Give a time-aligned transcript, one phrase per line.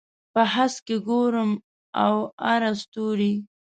[0.33, 1.51] په هسک کې ګورم
[2.07, 3.33] اواره ستوري